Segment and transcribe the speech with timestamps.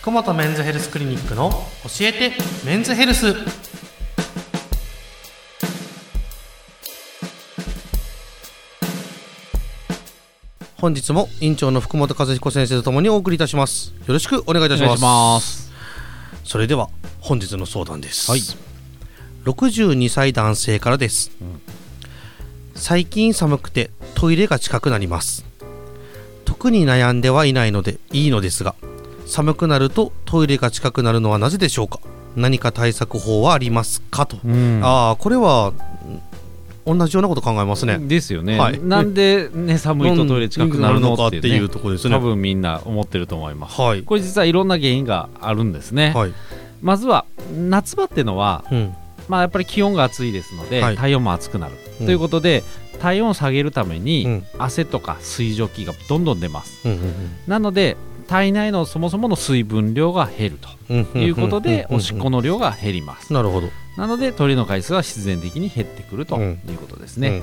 [0.00, 2.32] 福本メンズヘルスクリニックの教えて
[2.64, 3.34] メンズヘルス。
[10.76, 13.92] 本日も院長の福本和彦先生とともにお送りいたします。
[14.06, 15.02] よろしくお願いいたします。
[15.02, 15.72] ます。
[16.44, 16.88] それでは
[17.18, 18.40] 本日の相談です、はい。
[19.44, 21.32] 62歳男性からです、
[22.76, 25.44] 最近寒くてトイレが近くなります。
[26.44, 28.76] 特に悩んではいないのでいいのですが
[29.28, 32.00] 寒くなるとトイレが近くなるのはなぜでしょうか？
[32.34, 34.80] 何か対策法はありますかと、うん。
[34.82, 35.72] ああこれは
[36.86, 37.98] ん同じようなこと考えますね。
[37.98, 38.80] ですよね、はい。
[38.82, 42.14] なんで、ね、寒いとトイレ近くなるのかっってていう,、いうところですね。
[42.14, 43.78] 多分みんな思ってると思います。
[43.78, 44.02] はい。
[44.02, 46.32] これ実はいろんな原因があるんですね、はい。
[46.80, 48.94] まずは夏場っていうのは、うん。
[49.28, 50.96] まあ、やっぱり気温が暑いですので、はい。
[50.96, 52.06] 体温も暑くなる、うん。
[52.06, 52.64] ということで
[52.98, 54.44] 体温を下げるために、うん。
[54.58, 56.88] 汗とか水蒸気がどんどん出ます。
[56.88, 57.02] うんうん。
[57.46, 60.58] なので体内のそもそもの水分量が減る
[60.90, 63.32] うんということで、うんおしっこの量が減ります。
[63.32, 63.68] なるほど。
[63.96, 67.42] なのでトイレの回数は必然的に減ってくるということですね、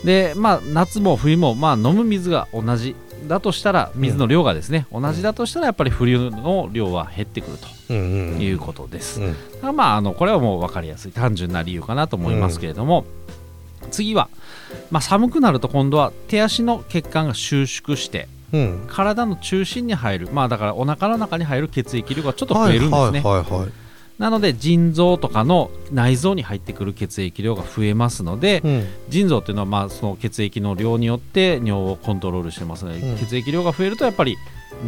[0.00, 0.06] うん。
[0.06, 2.96] でまあ夏も冬もまあ飲む水が同じ
[3.28, 9.20] だとしたら水の量がですね、同じだとしたらやっぱり冬の量は減ってくるということです、
[9.62, 13.06] まああのこれはもう分かりやすい単純な理由かなと思いますけれども、
[13.90, 14.28] 次は、
[14.90, 18.84] まあ、寒くなると今度は手足の血管が収縮してうん。
[18.88, 20.28] 体の中心に入る。
[20.32, 23.22] まあだからお腹の中に入る血液量がちょっと増えるんですね、
[24.18, 28.86] なので腎臓とかの内臓に入ってくる血液量が増えますので、うん。
[29.08, 33.18] 腎臓っていうのはまあその血液の量によって尿をコントロールしてますので、うん。
[33.18, 34.36] 血液量が増えるとやっぱり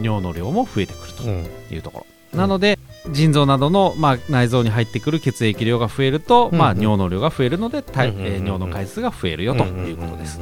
[0.01, 1.47] 尿の量も増えてくるとうん。
[1.71, 2.79] いうところ、うんなので
[3.13, 10.41] 腎臓などのまあ内臓に入ってくる血液量が増えると、まあ尿の量が増えるので、体うえー尿の回数が増えるよということです、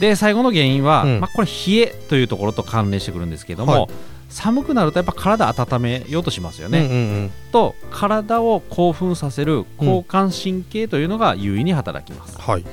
[0.00, 1.20] で最後の原因は、うん。
[1.20, 3.86] まあ、これ冷えというところと関連してくるんですけども、はい。
[4.28, 7.30] 寒くなるとやっぱ体温めようとしますよね、うんうんうん。
[7.52, 12.64] と体を興奮させる交感神経というのが優位に働きます、はい。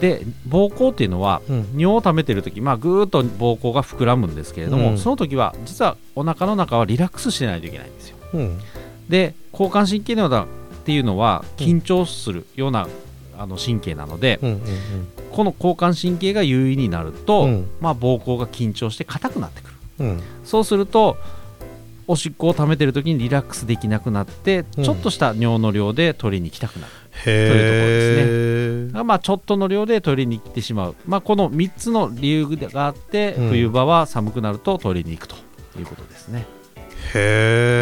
[0.00, 1.66] で膀胱っていうのはうん。
[1.76, 4.98] 尿を溜めてる時まあぐーっと膀胱が膨らむんですけれども、うん。
[4.98, 8.16] その時は実はお腹の中はリラックスしてないといけないんですよ。
[8.32, 8.58] うん。
[9.08, 10.46] で交感神経のようなっ
[10.84, 12.88] ていうのは緊張するような、
[13.38, 14.60] あの神経なので、うんうん
[15.32, 17.70] この交感神経が優位になると、うん。
[17.80, 19.74] まあ、膀胱が緊張して硬くなってくる。
[20.00, 20.06] うん。
[20.06, 21.16] うんそうすると
[22.08, 24.84] おしっこを溜めてる時にリラックスできなくなって、うん。
[24.84, 26.92] ちょっとした尿の量で取りに行きたくなる。
[27.24, 33.48] へえまあ、ちょっとの量でトイレに行ってしまう、まあ、この3つの理由があって、うん。
[33.48, 35.36] 冬場は寒くなるとトイレに行くと
[35.78, 36.46] いうことですね。
[37.14, 37.81] へえとい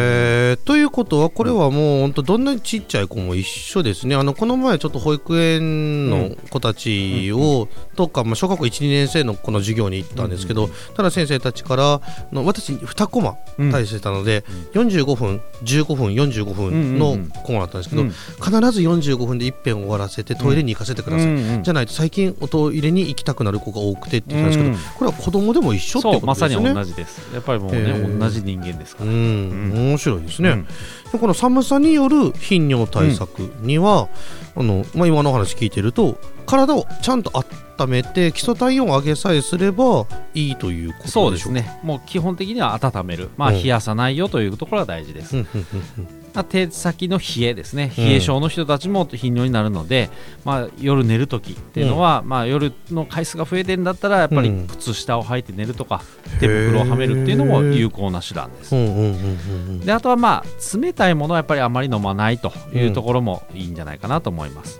[0.91, 4.15] ことはこれはもう本当どんなにちっちゃい子も一緒ですね。
[4.15, 13.71] あのこの前ちょっと保育園の子たちを、とか、まあ、小学校12年生の子の授業に行ったんですけど、ただ先生たちからの私2コマうん。
[13.71, 14.43] 対してたので、
[14.73, 18.09] 45分15分45分のコマだったんですけど、うん。
[18.09, 26.73] 必ず45分で一遍終わらせてトイレに行かせてください、うんうんじゃないと最近おトイレに行きたくなる子が多くてって言ったんですけど、うんこれは子供でも一緒ってことですよね。
[26.73, 27.33] 同じです。
[27.33, 27.93] やっぱりもうへね。
[27.93, 29.11] ー同じ人間ですから。
[29.11, 30.65] うん、面白いですね、
[31.11, 34.09] この寒さによる頻尿対策には、
[34.55, 37.31] あのまあ、今のお話聞いてると体をちゃんと
[37.77, 41.79] 温めて基礎体温を上げさえすればいいということでしょそうですね。
[41.83, 43.55] もう基本的には温める、まあ、うん。
[43.55, 45.37] 冷やさないよというところが大事です。
[45.37, 45.65] うんうん
[45.99, 47.91] うんまあ、手先の冷えですね。
[47.97, 50.09] うん冷え性の人たちも頻尿になるので、
[50.45, 54.67] まあ、夜寝るときっていうのは、まあ、夜の回数が増えてるんだったらやっぱりうん。
[54.67, 56.01] 靴下を履いて寝るとか、
[56.39, 58.75] 手袋をはめるっていうのも有効な手段です。
[58.75, 64.79] うんうんうんうんであとはまあ冷たいものはやっぱりあまり飲まないというところもいいんじゃないかなと思います。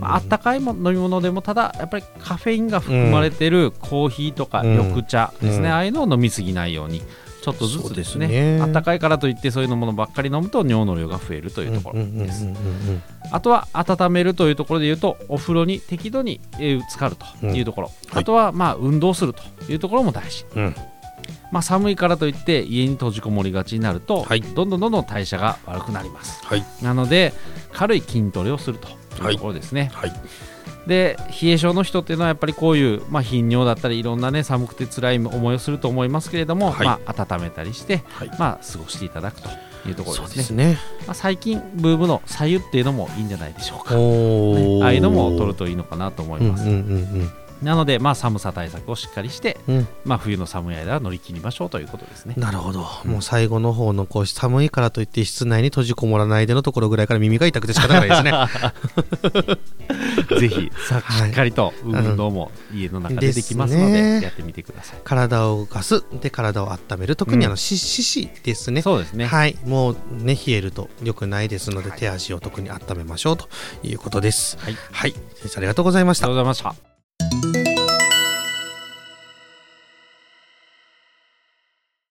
[0.00, 4.76] ああったかいも飲み物でもただやっぱりカフェインが含まれてるコーヒーとかうん。
[4.76, 5.74] 緑茶ですね、うん。
[5.74, 7.02] ああいうのを飲みすぎないように
[7.46, 8.26] ちょっとずつですね。
[8.26, 8.60] そうですね。
[8.60, 12.44] あったかいからといってそういうものばっかり飲むと尿の量が増えるというところです。
[12.44, 13.02] うんうんうんうん
[13.32, 18.22] あとは温めるというところで言うとお風呂に適度にえー浸かるというところ、はい。
[18.22, 20.74] あとはまあ運動するというところも大事、うん。
[21.50, 24.42] まあ、寒いからといって家に閉じこもりがちになると、はい。
[24.42, 26.44] どんどんどんどん代謝が悪くなります。
[26.44, 26.64] はい。
[26.82, 27.32] なので
[27.72, 28.92] 軽い筋トレをするとい
[29.32, 30.12] うところですね、はい
[30.86, 36.86] で冷え性の人っていうのはやっぱりこういう、まあ、頻尿だったりいろんなね寒くて辛い思いをすると思いますけれども、はい。
[36.86, 38.30] まあ、温めたりして、はい。
[38.38, 39.48] まあ、過ごしていただくと
[39.88, 40.72] いうところですね。
[40.72, 40.78] ね。
[41.06, 44.84] まあ、最近ブームの左右っていうのもいいんじゃないでしょうか、おー。
[44.84, 49.88] ああいうのも取るといいのかなと思います、うんうんうんうんなので、まあ、寒さ対策をしっかりして、うん。
[50.04, 52.34] まあ、冬の寒い間は乗り切りましょうということですね。
[52.36, 59.56] なるほど、もう最後の方のこう寒いからといって室内に閉じこもらないでのところぐらいから耳が痛くて仕方がないですね。
[60.40, 64.98] ぜひさはいしっかりと運動も家の中でできますのでやってみてください。
[65.04, 68.82] 体を動かすで体を温める特にあのうんしししですね。
[68.82, 69.26] そうですね。
[69.26, 69.56] はい。
[69.64, 73.48] もうね冷えると良くないですので、手足を特に温めましょうと
[73.82, 74.58] いうことです。
[74.60, 75.12] はい、はい。
[75.36, 76.26] 先生ありがとうございました。
[76.26, 76.95] ありがとうございました。